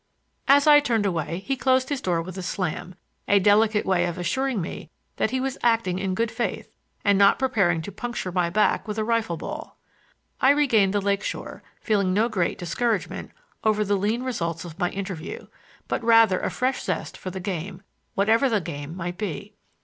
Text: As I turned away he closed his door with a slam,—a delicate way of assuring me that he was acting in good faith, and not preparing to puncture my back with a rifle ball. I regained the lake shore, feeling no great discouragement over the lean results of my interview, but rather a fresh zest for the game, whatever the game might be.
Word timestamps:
As 0.47 0.65
I 0.65 0.79
turned 0.79 1.05
away 1.05 1.43
he 1.45 1.55
closed 1.55 1.89
his 1.89 2.01
door 2.01 2.23
with 2.23 2.35
a 2.35 2.41
slam,—a 2.41 3.37
delicate 3.41 3.85
way 3.85 4.05
of 4.07 4.17
assuring 4.17 4.59
me 4.59 4.89
that 5.17 5.29
he 5.29 5.39
was 5.39 5.59
acting 5.61 5.99
in 5.99 6.15
good 6.15 6.31
faith, 6.31 6.71
and 7.05 7.19
not 7.19 7.37
preparing 7.37 7.83
to 7.83 7.91
puncture 7.91 8.31
my 8.31 8.49
back 8.49 8.87
with 8.87 8.97
a 8.97 9.03
rifle 9.03 9.37
ball. 9.37 9.77
I 10.41 10.49
regained 10.49 10.95
the 10.95 11.01
lake 11.01 11.21
shore, 11.21 11.61
feeling 11.81 12.15
no 12.15 12.29
great 12.29 12.57
discouragement 12.57 13.29
over 13.63 13.85
the 13.85 13.95
lean 13.95 14.23
results 14.23 14.65
of 14.65 14.79
my 14.79 14.89
interview, 14.89 15.45
but 15.87 16.03
rather 16.03 16.39
a 16.39 16.49
fresh 16.49 16.81
zest 16.81 17.15
for 17.15 17.29
the 17.29 17.39
game, 17.39 17.83
whatever 18.15 18.49
the 18.49 18.59
game 18.59 18.97
might 18.97 19.19
be. 19.19 19.53